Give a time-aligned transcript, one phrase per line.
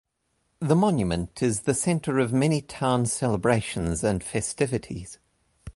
[0.59, 5.19] The Monument is the center of many town celebrations and festivities.